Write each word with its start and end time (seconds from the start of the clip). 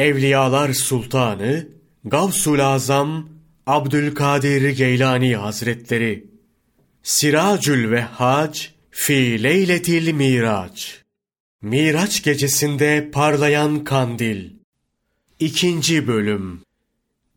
Evliyalar 0.00 0.72
Sultanı 0.72 1.68
Gavsul 2.04 2.58
Azam 2.58 3.28
Abdülkadir 3.66 4.70
Geylani 4.70 5.36
Hazretleri 5.36 6.26
Siracül 7.02 7.90
Vehhac 7.90 8.60
Fi 8.90 9.42
Leyletil 9.42 10.12
Miraç 10.12 11.02
Miraç 11.62 12.22
gecesinde 12.22 13.10
parlayan 13.12 13.84
kandil. 13.84 14.50
İkinci 15.38 16.08
bölüm. 16.08 16.62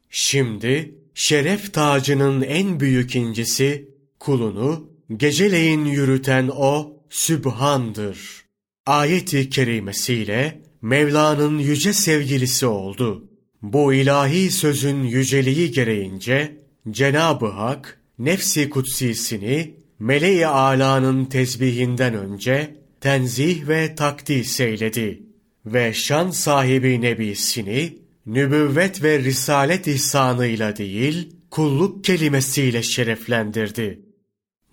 Şimdi 0.10 0.96
şeref 1.14 1.74
tacının 1.74 2.42
en 2.42 2.80
büyük 2.80 3.16
incisi 3.16 3.90
kulunu 4.20 4.90
geceleyin 5.18 5.86
yürüten 5.86 6.52
o 6.56 6.98
Sübhan'dır. 7.10 8.46
Ayeti 8.86 9.50
kerimesiyle 9.50 10.62
Mevla'nın 10.84 11.60
yüce 11.60 11.94
sevgilisi 11.94 12.66
oldu. 12.66 13.28
Bu 13.62 13.94
ilahi 13.94 14.52
sözün 14.52 15.04
yüceliği 15.04 15.72
gereğince 15.72 16.58
Cenab-ı 16.92 17.48
Hak 17.48 18.02
nefsi 18.20 18.70
kutsisini 18.70 19.76
meleği 20.00 20.48
alanın 20.48 21.26
tesbihinden 21.26 22.14
önce 22.14 22.76
tenzih 23.02 23.68
ve 23.68 23.96
takdis 23.96 24.60
eyledi 24.60 25.24
ve 25.66 25.94
şan 25.94 26.32
sahibi 26.32 27.02
nebisini 27.02 27.98
nübüvvet 28.26 29.04
ve 29.04 29.20
risalet 29.20 29.88
ihsanıyla 29.88 30.76
değil, 30.76 31.36
kulluk 31.52 32.04
kelimesiyle 32.04 32.84
şereflendirdi. 32.84 34.00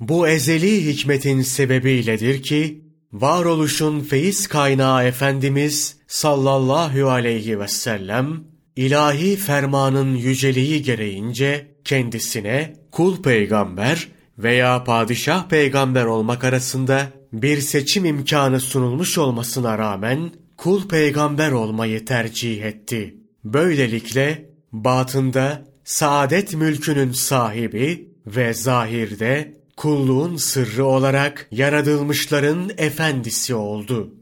Bu 0.00 0.28
ezeli 0.28 0.86
hikmetin 0.86 1.42
sebebiyledir 1.42 2.42
ki, 2.42 2.84
varoluşun 3.12 4.00
feyiz 4.00 4.46
kaynağı 4.46 5.04
Efendimiz 5.04 5.99
sallallahu 6.10 7.10
aleyhi 7.10 7.60
ve 7.60 7.68
sellem, 7.68 8.44
ilahi 8.76 9.36
fermanın 9.36 10.14
yüceliği 10.14 10.82
gereğince 10.82 11.66
kendisine 11.84 12.74
kul 12.90 13.22
peygamber 13.22 14.08
veya 14.38 14.84
padişah 14.84 15.48
peygamber 15.48 16.04
olmak 16.04 16.44
arasında 16.44 17.06
bir 17.32 17.60
seçim 17.60 18.04
imkanı 18.04 18.60
sunulmuş 18.60 19.18
olmasına 19.18 19.78
rağmen 19.78 20.30
kul 20.56 20.88
peygamber 20.88 21.52
olmayı 21.52 22.04
tercih 22.04 22.62
etti. 22.62 23.16
Böylelikle 23.44 24.50
batında 24.72 25.64
saadet 25.84 26.54
mülkünün 26.54 27.12
sahibi 27.12 28.08
ve 28.26 28.54
zahirde 28.54 29.54
kulluğun 29.76 30.36
sırrı 30.36 30.84
olarak 30.84 31.48
yaratılmışların 31.50 32.70
efendisi 32.78 33.54
oldu. 33.54 34.19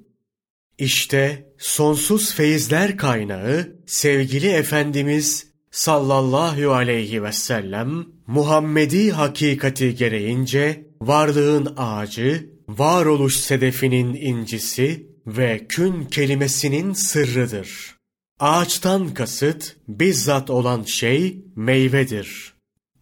İşte 0.79 1.53
sonsuz 1.59 2.34
feyizler 2.34 2.97
kaynağı 2.97 3.77
sevgili 3.87 4.47
Efendimiz 4.47 5.47
sallallahu 5.71 6.73
aleyhi 6.73 7.23
ve 7.23 7.33
sellem 7.33 8.07
Muhammedi 8.27 9.11
hakikati 9.11 9.95
gereğince 9.95 10.87
varlığın 11.01 11.75
ağacı, 11.77 12.51
varoluş 12.69 13.37
sedefinin 13.37 14.15
incisi 14.15 15.06
ve 15.27 15.67
kün 15.69 16.05
kelimesinin 16.05 16.93
sırrıdır. 16.93 17.97
Ağaçtan 18.41 19.15
kasıt 19.15 19.77
bizzat 19.89 20.51
olan 20.51 20.83
şey 20.83 21.45
meyvedir. 21.56 22.55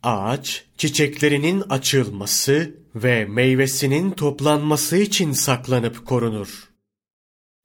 Ağaç 0.03 0.65
çiçeklerinin 0.77 1.61
açılması 1.61 2.75
ve 2.95 3.25
meyvesinin 3.25 4.11
toplanması 4.11 4.97
için 4.97 5.33
saklanıp 5.33 6.07
korunur. 6.07 6.66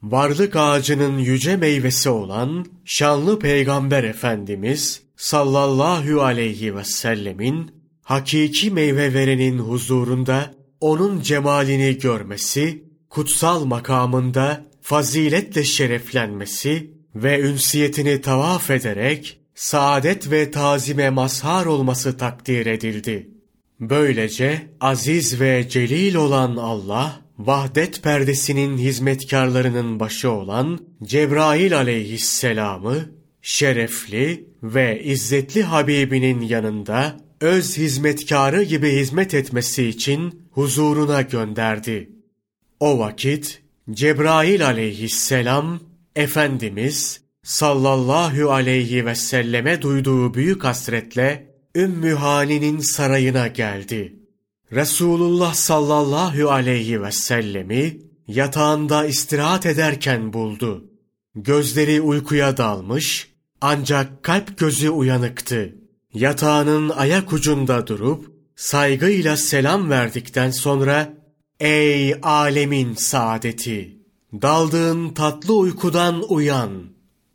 Varlık 0.04 0.56
ağacının 0.56 1.18
yüce 1.18 1.58
meyvesi 1.58 2.10
olan 2.10 2.66
şanlı 2.86 3.40
Peygamber 3.40 4.04
Efendimiz 4.04 5.02
sallallahu 5.18 6.22
aleyhi 6.22 6.76
ve 6.76 6.84
sellemin 6.84 7.72
hakiki 8.02 8.72
meyve 8.72 9.14
verenin 9.14 9.60
huzurunda 9.60 10.54
onun 10.80 11.22
cemalini 11.22 11.98
görmesi, 11.98 12.84
kutsal 13.10 13.66
makamında 13.66 14.66
faziletle 14.82 15.64
şereflenmesi 15.64 16.94
ve 17.16 17.42
ünsiyetini 17.42 18.22
tavaf 18.22 18.70
ederek 18.70 19.40
saadet 19.56 20.32
ve 20.32 20.52
tazime 20.52 21.10
mazhar 21.10 21.66
olması 21.66 22.18
takdir 22.18 22.66
edildi. 22.66 23.30
Böylece 23.80 24.68
aziz 24.80 25.42
ve 25.42 25.70
celil 25.70 26.16
olan 26.16 26.56
Allah, 26.56 27.21
vahdet 27.46 28.04
perdesinin 28.04 28.78
hizmetkarlarının 28.78 30.00
başı 30.00 30.32
olan 30.32 30.80
Cebrail 31.04 31.78
aleyhisselamı, 31.78 33.12
şerefli 33.42 34.46
ve 34.64 35.04
izzetli 35.04 35.64
Habibinin 35.64 36.42
yanında 36.42 37.18
öz 37.42 37.78
hizmetkarı 37.78 38.64
gibi 38.64 38.92
hizmet 38.92 39.34
etmesi 39.34 39.88
için 39.88 40.48
huzuruna 40.52 41.22
gönderdi. 41.22 42.10
O 42.80 43.00
vakit 43.00 43.62
Cebrail 43.92 44.66
aleyhisselam 44.66 45.80
Efendimiz 46.16 47.22
sallallahu 47.44 48.52
aleyhi 48.52 49.06
ve 49.06 49.16
selleme 49.16 49.82
duyduğu 49.82 50.34
büyük 50.34 50.64
hasretle 50.64 51.52
Ümmü 51.76 52.14
Hani'nin 52.14 52.80
sarayına 52.80 53.48
geldi. 53.48 54.21
Resulullah 54.72 55.54
sallallahu 55.54 56.52
aleyhi 56.52 57.04
ve 57.04 57.12
sellemi 57.12 57.98
yatağında 58.28 59.06
istirahat 59.06 59.66
ederken 59.66 60.34
buldu. 60.34 60.86
Gözleri 61.36 62.02
uykuya 62.02 62.58
dalmış 62.58 63.32
ancak 63.62 64.24
kalp 64.24 64.58
gözü 64.58 64.90
uyanıktı. 64.90 65.76
Yatağının 66.14 66.90
ayak 66.90 67.34
ucunda 67.34 67.88
durup 67.88 68.32
saygıyla 68.56 69.38
selam 69.38 69.90
verdikten 69.90 70.52
sonra 70.52 71.14
Ey 71.60 72.16
alemin 72.24 72.94
saadeti! 72.94 73.98
Daldığın 74.42 75.10
tatlı 75.10 75.54
uykudan 75.54 76.34
uyan. 76.34 76.72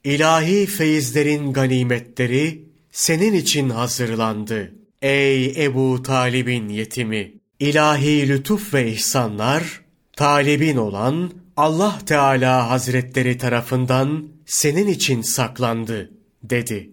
İlahi 0.05 0.67
feyizlerin 0.67 1.53
ganimetleri 1.53 2.69
senin 2.93 3.33
için 3.35 3.71
hazırlandı. 3.71 4.73
Ey 5.07 5.65
Ebu 5.65 6.03
Talib'in 6.03 6.69
yetimi! 6.69 7.35
İlahi 7.61 8.29
lütuf 8.29 8.75
ve 8.75 8.91
ihsanlar, 8.91 9.81
talibin 10.17 10.77
olan 10.77 11.31
Allah 11.57 11.99
Teala 12.07 12.71
Hazretleri 12.71 13.39
tarafından 13.39 14.29
senin 14.47 14.87
için 14.87 15.23
saklandı, 15.23 16.11
dedi. 16.43 16.91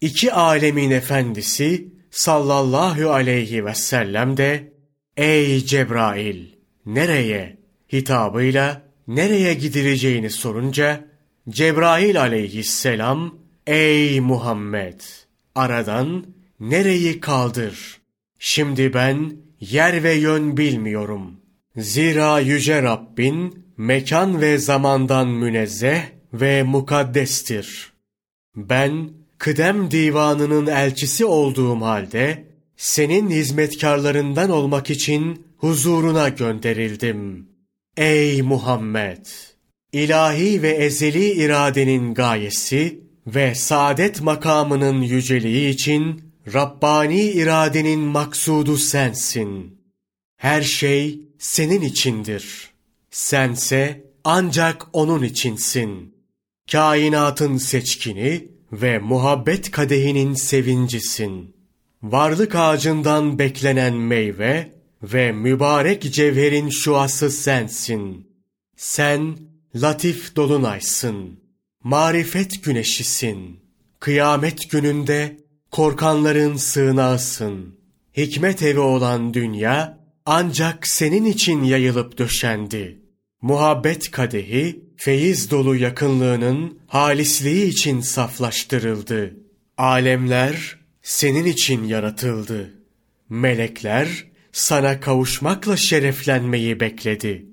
İki 0.00 0.32
alemin 0.32 0.90
efendisi 0.90 1.88
sallallahu 2.10 3.10
aleyhi 3.10 3.64
ve 3.64 3.74
sellem 3.74 4.36
de, 4.36 4.72
Ey 5.16 5.64
Cebrail! 5.64 6.46
Nereye? 6.86 7.58
hitabıyla 7.92 8.82
nereye 9.08 9.54
gidileceğini 9.54 10.30
sorunca 10.30 11.08
Cebrail 11.48 12.20
aleyhisselam 12.20 13.38
Ey 13.66 14.20
Muhammed! 14.20 15.00
Aradan 15.54 16.37
nereyi 16.60 17.20
kaldır? 17.20 17.98
Şimdi 18.38 18.94
ben 18.94 19.36
yer 19.60 20.02
ve 20.02 20.14
yön 20.14 20.56
bilmiyorum. 20.56 21.40
Zira 21.76 22.40
yüce 22.40 22.82
Rabbin 22.82 23.64
mekan 23.76 24.40
ve 24.40 24.58
zamandan 24.58 25.28
münezzeh 25.28 26.02
ve 26.32 26.62
mukaddestir. 26.62 27.92
Ben 28.56 29.10
kıdem 29.38 29.90
divanının 29.90 30.66
elçisi 30.66 31.24
olduğum 31.24 31.80
halde 31.80 32.44
senin 32.76 33.30
hizmetkarlarından 33.30 34.50
olmak 34.50 34.90
için 34.90 35.46
huzuruna 35.56 36.28
gönderildim. 36.28 37.48
Ey 37.96 38.42
Muhammed! 38.42 39.26
İlahi 39.92 40.62
ve 40.62 40.70
ezeli 40.70 41.30
iradenin 41.32 42.14
gayesi 42.14 43.00
ve 43.26 43.54
saadet 43.54 44.20
makamının 44.20 45.02
yüceliği 45.02 45.68
için 45.68 46.27
Rabbani 46.54 47.20
iradenin 47.20 48.00
maksudu 48.00 48.76
sensin. 48.76 49.78
Her 50.36 50.62
şey 50.62 51.20
senin 51.38 51.80
içindir. 51.80 52.70
Sense 53.10 54.04
ancak 54.24 54.86
onun 54.92 55.22
içinsin. 55.22 56.14
Kainatın 56.72 57.56
seçkini 57.56 58.48
ve 58.72 58.98
muhabbet 58.98 59.70
kadehinin 59.70 60.34
sevincisin. 60.34 61.56
Varlık 62.02 62.54
ağacından 62.54 63.38
beklenen 63.38 63.94
meyve 63.94 64.72
ve 65.02 65.32
mübarek 65.32 66.12
cevherin 66.12 66.68
şuası 66.68 67.30
sensin. 67.30 68.30
Sen 68.76 69.38
latif 69.74 70.36
dolunaysın. 70.36 71.40
Marifet 71.84 72.64
güneşisin. 72.64 73.60
Kıyamet 74.00 74.70
gününde 74.70 75.47
korkanların 75.70 76.56
sığınağısın. 76.56 77.78
Hikmet 78.16 78.62
evi 78.62 78.78
olan 78.78 79.34
dünya 79.34 79.98
ancak 80.26 80.86
senin 80.86 81.24
için 81.24 81.62
yayılıp 81.62 82.18
döşendi. 82.18 83.02
Muhabbet 83.42 84.10
kadehi 84.10 84.84
feyiz 84.96 85.50
dolu 85.50 85.76
yakınlığının 85.76 86.78
halisliği 86.86 87.66
için 87.66 88.00
saflaştırıldı. 88.00 89.36
Alemler 89.76 90.78
senin 91.02 91.44
için 91.44 91.84
yaratıldı. 91.84 92.74
Melekler 93.28 94.24
sana 94.52 95.00
kavuşmakla 95.00 95.76
şereflenmeyi 95.76 96.80
bekledi. 96.80 97.46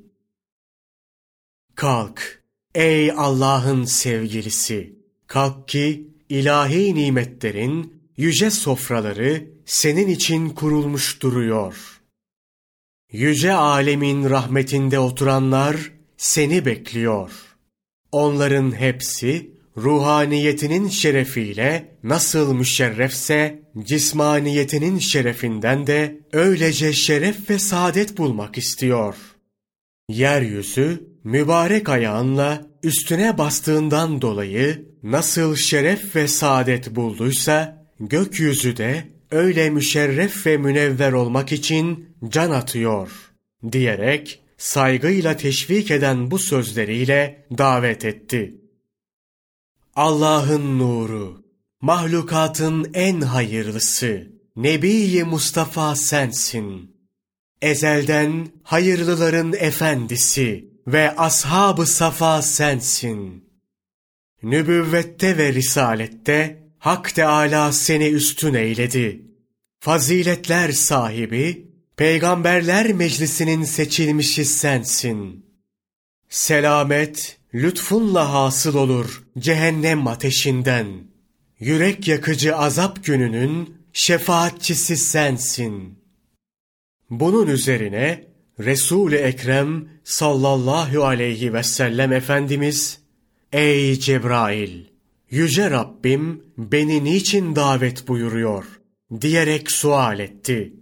Kalk 1.76 2.44
ey 2.76 3.12
Allah'ın 3.12 3.84
sevgilisi! 3.86 4.96
Kalk 5.28 5.68
ki 5.68 6.08
ilahi 6.30 6.96
nimetlerin 6.96 7.95
yüce 8.18 8.52
sofraları 8.52 9.48
senin 9.66 10.08
için 10.08 10.50
kurulmuş 10.50 11.22
duruyor. 11.22 12.02
Yüce 13.12 13.54
alemin 13.54 14.30
rahmetinde 14.30 15.00
oturanlar 15.00 15.92
seni 16.18 16.66
bekliyor. 16.66 17.32
Onların 18.12 18.76
hepsi 18.76 19.52
ruhaniyetinin 19.78 20.88
şerefiyle 20.88 21.98
nasıl 22.04 22.54
müşerrefse 22.54 23.64
cismaniyetinin 23.84 25.00
şerefinden 25.00 25.88
de 25.88 26.20
öylece 26.34 26.94
şeref 26.94 27.50
ve 27.50 27.60
saadet 27.60 28.18
bulmak 28.18 28.58
istiyor. 28.58 29.16
Yeryüzü 30.10 31.10
mübarek 31.24 31.90
ayağınla 31.90 32.68
üstüne 32.84 33.38
bastığından 33.38 34.22
dolayı 34.22 34.90
nasıl 35.04 35.56
şeref 35.56 36.16
ve 36.16 36.28
saadet 36.28 36.96
bulduysa 36.96 37.85
gökyüzü 38.00 38.78
de 38.78 39.08
öyle 39.32 39.70
müşerref 39.70 40.46
ve 40.46 40.58
münevver 40.58 41.12
olmak 41.12 41.52
için 41.52 42.16
can 42.30 42.52
atıyor 42.52 43.12
diyerek 43.72 44.42
saygıyla 44.58 45.38
teşvik 45.38 45.92
eden 45.92 46.32
bu 46.32 46.40
sözleriyle 46.40 47.46
davet 47.58 48.06
etti. 48.06 48.56
Allah'ın 49.96 50.80
nuru, 50.80 51.44
mahlukatın 51.82 52.92
en 52.94 53.22
hayırlısı, 53.22 54.32
Nebi-i 54.56 55.24
Mustafa 55.24 55.96
sensin. 55.96 56.96
Ezelden 57.62 58.48
hayırlıların 58.64 59.54
efendisi 59.54 60.70
ve 60.88 61.16
ashab-ı 61.16 61.86
safa 61.86 62.42
sensin. 62.42 63.46
Nübüvvette 64.44 65.38
ve 65.38 65.54
risalette 65.54 66.65
Hak 66.86 67.16
Teâlâ 67.16 67.72
seni 67.72 68.08
üstün 68.08 68.54
eyledi. 68.54 69.22
Faziletler 69.80 70.72
sahibi, 70.72 71.68
peygamberler 71.98 72.94
meclisinin 72.94 73.64
seçilmişi 73.64 74.46
sensin. 74.46 75.46
Selamet, 76.30 77.38
lütfunla 77.54 78.34
hasıl 78.34 78.76
olur 78.76 79.24
cehennem 79.40 80.08
ateşinden. 80.08 80.88
Yürek 81.60 82.08
yakıcı 82.08 82.56
azap 82.56 83.06
gününün 83.06 83.78
şefaatçisi 83.94 84.98
sensin. 84.98 86.00
Bunun 87.10 87.48
üzerine 87.48 88.28
Resul-i 88.60 89.16
Ekrem 89.16 89.90
sallallahu 90.04 91.04
aleyhi 91.04 91.54
ve 91.54 91.64
sellem 91.64 92.14
Efendimiz, 92.14 93.00
Ey 93.52 94.00
Cebrail! 94.00 94.95
Yüce 95.30 95.72
Rabbim 95.72 96.44
beni 96.58 97.04
niçin 97.04 97.56
davet 97.56 98.08
buyuruyor? 98.08 98.66
diyerek 99.22 99.72
sual 99.72 100.20
etti. 100.20 100.74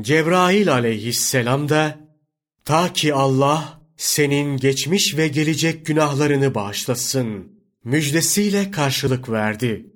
Cebrail 0.00 0.72
aleyhisselam 0.72 1.68
da, 1.68 1.98
ta 2.64 2.92
ki 2.92 3.14
Allah 3.14 3.80
senin 3.96 4.56
geçmiş 4.56 5.16
ve 5.16 5.28
gelecek 5.28 5.86
günahlarını 5.86 6.54
bağışlasın, 6.54 7.52
müjdesiyle 7.84 8.70
karşılık 8.70 9.30
verdi. 9.30 9.86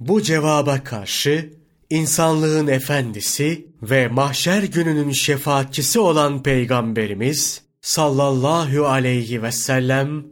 Bu 0.00 0.22
cevaba 0.22 0.84
karşı, 0.84 1.52
insanlığın 1.90 2.66
efendisi 2.66 3.66
ve 3.82 4.08
mahşer 4.08 4.62
gününün 4.62 5.12
şefaatçisi 5.12 6.00
olan 6.00 6.42
Peygamberimiz 6.42 7.62
sallallahu 7.80 8.86
aleyhi 8.86 9.42
ve 9.42 9.52
sellem, 9.52 10.24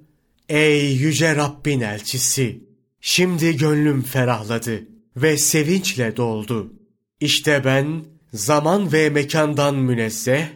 Ey 0.48 0.92
yüce 0.92 1.36
Rabbin 1.36 1.80
elçisi! 1.80 2.64
Şimdi 3.00 3.56
gönlüm 3.56 4.02
ferahladı 4.02 4.88
ve 5.16 5.36
sevinçle 5.36 6.16
doldu. 6.16 6.72
İşte 7.20 7.64
ben 7.64 8.04
zaman 8.32 8.92
ve 8.92 9.10
mekandan 9.10 9.74
münezzeh, 9.74 10.46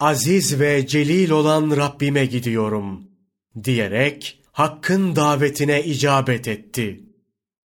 aziz 0.00 0.60
ve 0.60 0.86
celil 0.86 1.30
olan 1.30 1.76
Rabbime 1.76 2.26
gidiyorum 2.26 3.02
diyerek 3.64 4.42
Hakk'ın 4.52 5.16
davetine 5.16 5.84
icabet 5.84 6.48
etti. 6.48 7.00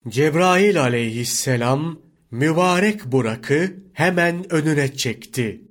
Cebrail 0.08 0.82
aleyhisselam 0.82 2.00
mübarek 2.30 3.04
Burak'ı 3.04 3.76
hemen 3.92 4.52
önüne 4.52 4.96
çekti. 4.96 5.62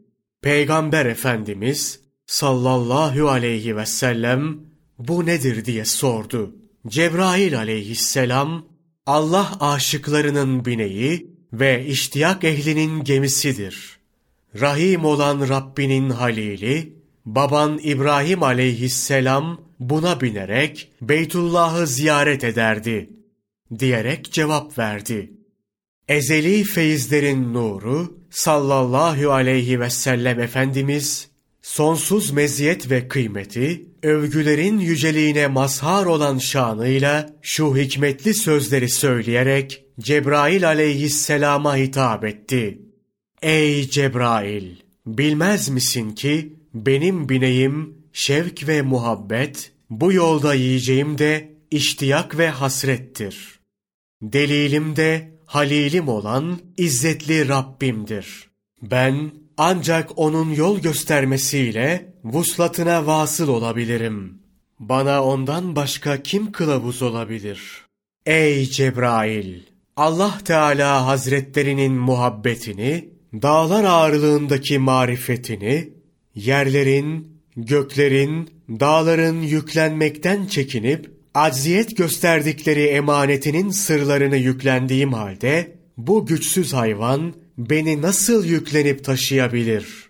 Peygamber 0.41 1.05
Efendimiz 1.05 1.99
sallallahu 2.25 3.29
aleyhi 3.29 3.77
ve 3.77 3.85
sellem 3.85 4.66
bu 4.99 5.25
nedir 5.25 5.65
diye 5.65 5.85
sordu. 5.85 6.55
Cebrail 6.87 7.57
aleyhisselam 7.57 8.65
Allah 9.05 9.57
aşıklarının 9.59 10.65
bineği 10.65 11.31
ve 11.53 11.85
iştiyak 11.85 12.43
ehlinin 12.43 13.03
gemisidir. 13.03 13.97
Rahim 14.59 15.05
olan 15.05 15.49
Rabbinin 15.49 16.09
halili, 16.09 16.93
baban 17.25 17.79
İbrahim 17.83 18.43
aleyhisselam 18.43 19.61
buna 19.79 20.21
binerek 20.21 20.91
Beytullah'ı 21.01 21.87
ziyaret 21.87 22.43
ederdi, 22.43 23.09
diyerek 23.79 24.31
cevap 24.31 24.77
verdi. 24.77 25.31
Ezeli 26.07 26.63
feyizlerin 26.63 27.53
nuru 27.53 28.17
sallallahu 28.29 29.31
aleyhi 29.31 29.79
ve 29.79 29.89
sellem 29.89 30.39
Efendimiz, 30.39 31.29
sonsuz 31.67 32.31
meziyet 32.31 32.91
ve 32.91 33.07
kıymeti, 33.07 33.85
övgülerin 34.03 34.79
yüceliğine 34.79 35.47
mazhar 35.47 36.05
olan 36.05 36.37
şanıyla 36.37 37.29
şu 37.41 37.77
hikmetli 37.77 38.33
sözleri 38.33 38.89
söyleyerek 38.89 39.83
Cebrail 39.99 40.67
aleyhisselama 40.67 41.77
hitap 41.77 42.25
etti. 42.25 42.81
Ey 43.41 43.89
Cebrail! 43.89 44.75
Bilmez 45.05 45.69
misin 45.69 46.11
ki 46.11 46.53
benim 46.73 47.29
bineğim 47.29 47.97
şevk 48.13 48.67
ve 48.67 48.81
muhabbet, 48.81 49.71
bu 49.89 50.13
yolda 50.13 50.53
yiyeceğim 50.53 51.17
de 51.17 51.53
iştiyak 51.71 52.37
ve 52.37 52.49
hasrettir. 52.49 53.59
Delilim 54.21 54.95
de 54.95 55.31
halilim 55.45 56.07
olan 56.07 56.59
izzetli 56.77 57.47
Rabbimdir. 57.47 58.49
Ben 58.81 59.31
ancak 59.57 60.09
onun 60.15 60.49
yol 60.49 60.79
göstermesiyle 60.79 62.13
vuslatına 62.23 63.07
vasıl 63.07 63.47
olabilirim. 63.47 64.41
Bana 64.79 65.23
ondan 65.23 65.75
başka 65.75 66.23
kim 66.23 66.51
kılavuz 66.51 67.01
olabilir? 67.01 67.61
Ey 68.25 68.65
Cebrail! 68.65 69.59
Allah 69.95 70.37
Teala 70.45 71.05
Hazretlerinin 71.05 71.93
muhabbetini, 71.93 73.09
dağlar 73.33 73.83
ağırlığındaki 73.83 74.79
marifetini, 74.79 75.89
yerlerin, 76.35 77.37
göklerin, 77.55 78.49
dağların 78.69 79.41
yüklenmekten 79.41 80.45
çekinip, 80.45 81.11
acziyet 81.33 81.97
gösterdikleri 81.97 82.83
emanetinin 82.83 83.69
sırlarını 83.69 84.37
yüklendiğim 84.37 85.13
halde, 85.13 85.77
bu 85.97 86.25
güçsüz 86.25 86.73
hayvan, 86.73 87.33
beni 87.57 88.01
nasıl 88.01 88.45
yüklenip 88.45 89.03
taşıyabilir? 89.03 90.09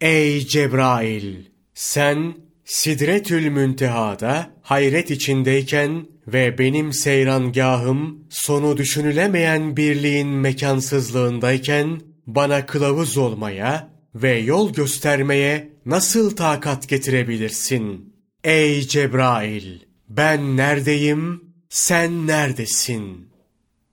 Ey 0.00 0.46
Cebrail! 0.46 1.34
Sen 1.74 2.34
Sidretül 2.64 3.48
Münteha'da 3.48 4.50
hayret 4.62 5.10
içindeyken 5.10 6.06
ve 6.26 6.58
benim 6.58 6.92
seyrangahım 6.92 8.26
sonu 8.30 8.76
düşünülemeyen 8.76 9.76
birliğin 9.76 10.28
mekansızlığındayken 10.28 12.00
bana 12.26 12.66
kılavuz 12.66 13.16
olmaya 13.16 13.90
ve 14.14 14.38
yol 14.38 14.72
göstermeye 14.72 15.72
nasıl 15.86 16.36
takat 16.36 16.88
getirebilirsin? 16.88 18.14
Ey 18.44 18.80
Cebrail! 18.82 19.80
Ben 20.08 20.56
neredeyim, 20.56 21.42
sen 21.68 22.26
neredesin? 22.26 23.28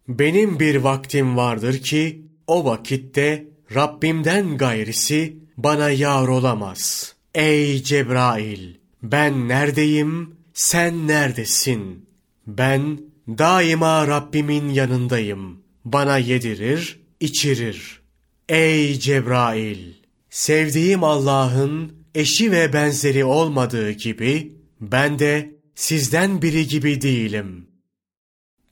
Benim 0.08 0.60
bir 0.60 0.76
vaktim 0.76 1.38
vardır 1.38 1.78
ki 1.78 2.23
o 2.48 2.66
vakitte 2.66 3.48
Rabbimden 3.76 4.58
gayrisi 4.58 5.38
bana 5.58 5.90
yar 5.90 6.28
olamaz. 6.28 7.14
Ey 7.36 7.84
Cebrail! 7.84 8.74
Ben 9.04 9.48
neredeyim, 9.48 10.36
sen 10.54 11.08
neredesin? 11.08 12.06
Ben 12.48 13.00
daima 13.28 14.08
Rabbimin 14.08 14.70
yanındayım. 14.70 15.64
Bana 15.86 16.18
yedirir, 16.18 17.00
içirir. 17.20 18.02
Ey 18.50 19.00
Cebrail! 19.00 19.94
Sevdiğim 20.30 21.04
Allah'ın 21.04 21.94
eşi 22.16 22.52
ve 22.52 22.74
benzeri 22.74 23.26
olmadığı 23.26 23.92
gibi 23.92 24.52
ben 24.82 25.20
de 25.20 25.56
sizden 25.76 26.42
biri 26.42 26.68
gibi 26.68 27.02
değilim. 27.02 27.68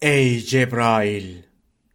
Ey 0.01 0.39
Cebrail! 0.39 1.50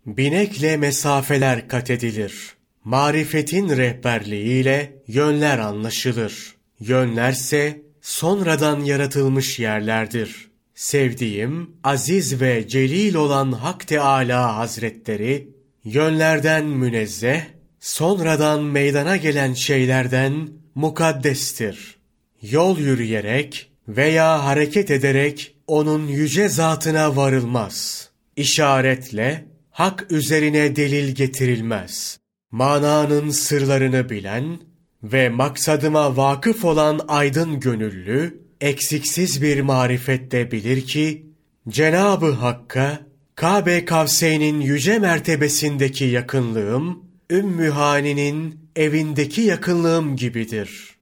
Binekle 0.06 0.76
mesafeler 0.76 1.68
kat 1.68 1.90
edilir. 1.90 2.52
Marifetin 2.84 3.68
rehberliğiyle 3.76 4.96
yönler 5.08 5.58
anlaşılır. 5.58 6.54
Yönlerse 6.80 7.82
sonradan 8.00 8.80
yaratılmış 8.80 9.58
yerlerdir. 9.58 10.50
Sevdiğim, 10.74 11.70
aziz 11.84 12.40
ve 12.40 12.68
celil 12.68 13.14
olan 13.14 13.52
Hak 13.52 13.86
Teâlâ 13.86 14.56
Hazretleri, 14.56 15.48
yönlerden 15.84 16.64
münezzeh, 16.64 17.42
sonradan 17.80 18.62
meydana 18.62 19.16
gelen 19.16 19.54
şeylerden 19.54 20.48
mukaddestir. 20.74 21.96
Yol 22.42 22.78
yürüyerek 22.78 23.70
veya 23.88 24.44
hareket 24.44 24.90
ederek 24.90 25.54
onun 25.66 26.08
yüce 26.08 26.48
zatına 26.48 27.16
varılmaz. 27.16 28.08
İşaretle 28.36 29.55
hak 29.76 30.06
üzerine 30.10 30.76
delil 30.76 31.14
getirilmez. 31.14 32.18
Mananın 32.50 33.30
sırlarını 33.30 34.10
bilen 34.10 34.58
ve 35.02 35.28
maksadıma 35.28 36.16
vakıf 36.16 36.64
olan 36.64 37.00
aydın 37.08 37.60
gönüllü, 37.60 38.42
eksiksiz 38.60 39.42
bir 39.42 39.60
marifette 39.60 40.50
bilir 40.50 40.86
ki, 40.86 41.26
Cenabı 41.68 42.30
Hakk'a 42.30 43.00
Kabe 43.34 43.84
Kavseyn'in 43.84 44.60
yüce 44.60 44.98
mertebesindeki 44.98 46.04
yakınlığım, 46.04 47.04
Ümmü 47.30 47.68
Hani'nin 47.68 48.58
evindeki 48.76 49.40
yakınlığım 49.40 50.16
gibidir. 50.16 50.96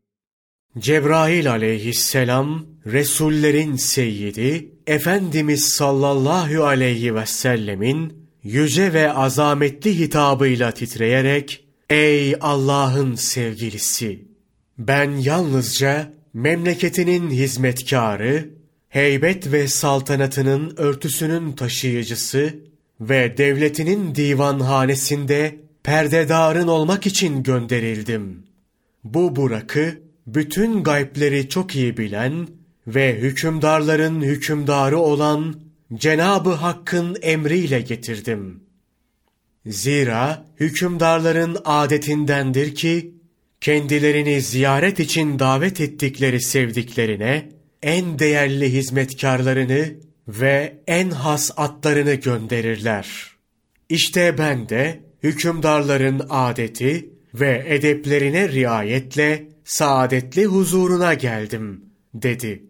Cebrail 0.79 1.51
aleyhisselam, 1.51 2.67
Resullerin 2.87 3.77
seyyidi, 3.77 4.69
Efendimiz 4.87 5.65
sallallahu 5.65 6.65
aleyhi 6.65 7.15
ve 7.15 7.27
sellemin 7.27 8.24
yüce 8.45 8.93
ve 8.93 9.13
azametli 9.13 9.99
hitabıyla 9.99 10.71
titreyerek, 10.71 11.65
Ey 11.91 12.37
Allah'ın 12.41 13.15
sevgilisi! 13.15 14.25
Ben 14.79 15.11
yalnızca 15.11 16.13
memleketinin 16.35 17.31
hizmetkarı, 17.31 18.51
heybet 18.89 19.53
ve 19.53 19.69
saltanatının 19.69 20.75
örtüsünün 20.77 21.53
taşıyıcısı 21.53 22.55
ve 23.01 23.37
devletinin 23.37 24.15
divanhanesinde 24.15 25.61
perdedarın 25.83 26.69
olmak 26.69 27.07
için 27.07 27.43
gönderildim. 27.43 28.43
Bu 29.05 29.37
Burak'ı 29.37 30.01
bütün 30.27 30.83
gaybleri 30.83 31.49
çok 31.49 31.77
iyi 31.77 31.97
bilen 31.97 32.49
ve 32.87 33.19
hükümdarların 33.21 34.21
hükümdarı 34.21 34.99
olan 34.99 35.64
Cenabı 35.93 36.51
Hakk'ın 36.51 37.17
emriyle 37.23 37.81
getirdim. 37.81 38.63
Zira 39.67 40.47
hükümdarların 40.61 41.57
adetindendir 41.65 42.75
ki 42.75 43.15
kendilerini 43.61 44.41
ziyaret 44.41 45.01
için 45.01 45.39
davet 45.39 45.81
ettikleri 45.81 46.41
sevdiklerine 46.41 47.49
en 47.83 48.19
değerli 48.19 48.73
hizmetkarlarını 48.73 49.95
ve 50.29 50.79
en 50.87 51.11
has 51.11 51.51
atlarını 51.57 52.15
gönderirler. 52.15 53.31
İşte 53.89 54.39
ben 54.39 54.69
de 54.69 55.01
hükümdarların 55.23 56.27
adeti 56.31 57.11
ve 57.35 57.65
edeplerine 57.67 58.49
riayetle 58.49 59.49
saadetli 59.65 60.45
huzuruna 60.47 61.15
geldim, 61.15 61.85
dedi. 62.15 62.65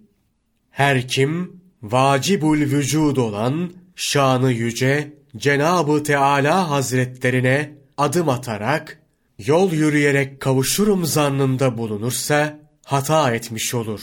Her 0.70 1.08
kim 1.08 1.63
vacibul 1.84 2.58
vücud 2.58 3.16
olan 3.16 3.72
şanı 3.96 4.52
yüce 4.52 5.12
Cenabı 5.36 6.02
Teala 6.02 6.70
Hazretlerine 6.70 7.74
adım 7.96 8.28
atarak 8.28 9.02
yol 9.38 9.72
yürüyerek 9.72 10.40
kavuşurum 10.40 11.06
zannında 11.06 11.78
bulunursa 11.78 12.58
hata 12.84 13.34
etmiş 13.34 13.74
olur. 13.74 14.00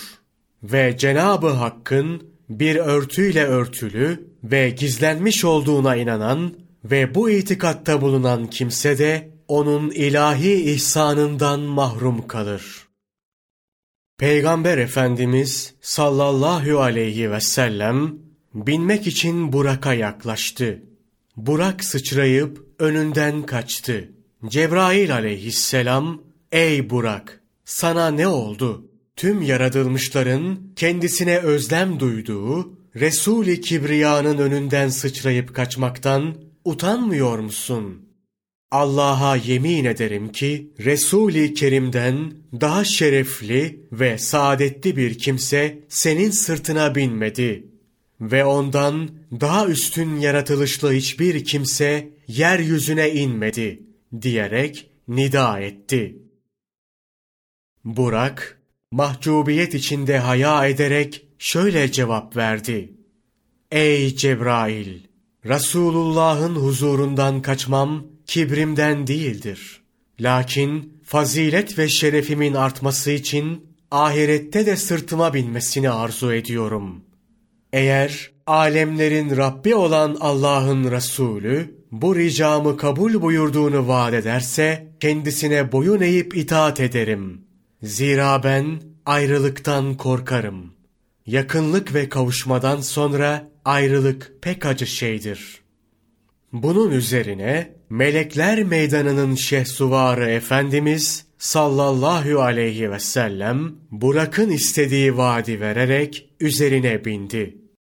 Ve 0.64 0.98
Cenabı 0.98 1.48
Hakk'ın 1.48 2.24
bir 2.50 2.76
örtüyle 2.76 3.46
örtülü 3.46 4.28
ve 4.44 4.70
gizlenmiş 4.70 5.46
olduğuna 5.46 5.96
inanan 5.96 6.54
ve 6.86 7.16
bu 7.16 7.30
itikatta 7.30 8.02
bulunan 8.02 8.48
kimse 8.48 8.98
de 8.98 9.32
onun 9.48 9.92
ilahi 9.92 10.72
ihsanından 10.72 11.60
mahrum 11.60 12.28
kalır. 12.28 12.91
Peygamber 14.22 14.78
Efendimiz 14.78 15.74
sallallahu 15.82 16.80
aleyhi 16.80 17.32
ve 17.32 17.42
sellem 17.42 18.16
binmek 18.54 19.08
için 19.08 19.54
Burak'a 19.54 19.94
yaklaştı. 19.94 20.84
Burak 21.38 21.84
sıçrayıp 21.84 22.66
önünden 22.80 23.44
kaçtı. 23.44 24.12
Cebrail 24.48 25.14
aleyhisselam, 25.14 26.22
''Ey 26.52 26.90
Burak, 26.90 27.42
sana 27.66 28.12
ne 28.12 28.28
oldu?'' 28.28 28.86
Tüm 29.16 29.42
yaratılmışların 29.42 30.60
kendisine 30.76 31.38
özlem 31.38 32.00
duyduğu 32.00 32.74
Resul-i 32.96 33.62
Kibriya'nın 33.62 34.38
önünden 34.38 34.90
sıçrayıp 34.90 35.56
kaçmaktan 35.56 36.36
utanmıyor 36.66 37.40
musun? 37.40 38.11
Allah'a 38.72 39.36
yemin 39.36 39.86
ederim 39.86 40.32
ki 40.32 40.72
Resul-i 40.80 41.54
Kerim'den 41.54 42.34
daha 42.62 42.84
şerefli 42.84 43.86
ve 43.92 44.18
saadetli 44.18 44.98
bir 44.98 45.18
kimse 45.18 45.84
senin 45.90 46.32
sırtına 46.32 46.96
binmedi 46.96 47.68
ve 48.22 48.46
ondan 48.46 49.10
daha 49.32 49.68
üstün 49.68 50.20
yaratılışlı 50.20 50.94
hiçbir 50.94 51.46
kimse 51.46 52.10
yeryüzüne 52.28 53.12
inmedi 53.12 53.84
diyerek 54.22 54.90
nida 55.08 55.60
etti. 55.60 56.18
Burak 57.86 58.62
mahcubiyet 58.92 59.74
içinde 59.74 60.18
haya 60.20 60.68
ederek 60.68 61.28
şöyle 61.40 61.92
cevap 61.92 62.38
verdi. 62.38 62.94
Ey 63.72 64.16
Cebrail! 64.16 65.00
Resulullah'ın 65.46 66.56
huzurundan 66.56 67.42
kaçmam 67.42 68.06
kibrimden 68.32 69.08
değildir. 69.08 69.82
Lakin 70.20 71.02
fazilet 71.04 71.80
ve 71.80 71.90
şerefimin 71.90 72.54
artması 72.54 73.12
için 73.12 73.66
ahirette 73.92 74.66
de 74.66 74.76
sırtıma 74.76 75.34
binmesini 75.34 75.90
arzu 75.90 76.34
ediyorum. 76.34 77.04
Eğer 77.74 78.32
alemlerin 78.48 79.38
Rabbi 79.38 79.76
olan 79.76 80.18
Allah'ın 80.20 80.92
Resulü 80.92 81.76
bu 81.92 82.16
ricamı 82.16 82.78
kabul 82.78 83.22
buyurduğunu 83.22 83.88
vaat 83.88 84.14
ederse 84.14 84.88
kendisine 85.00 85.72
boyun 85.72 86.02
eğip 86.02 86.38
itaat 86.38 86.80
ederim. 86.80 87.42
Zira 87.84 88.44
ben 88.44 88.82
ayrılıktan 89.06 89.98
korkarım. 89.98 90.74
Yakınlık 91.26 91.94
ve 91.94 92.10
kavuşmadan 92.10 92.82
sonra 92.82 93.52
ayrılık 93.66 94.32
pek 94.42 94.66
acı 94.66 94.88
şeydir.'' 94.88 95.61
Bunun 96.54 96.92
üzerine 96.92 97.76
melekler 97.90 98.64
meydanının 98.64 99.36
şehsuvarı 99.36 100.30
Efendimiz 100.30 101.26
sallallahu 101.38 102.42
aleyhi 102.42 102.92
ve 102.92 103.00
sellem 103.00 103.76
Burak'ın 103.92 104.50
istediği 104.50 105.18
vaadi 105.18 105.60
vererek 105.60 106.30
üzerine 106.40 107.06
bindi. 107.06 107.58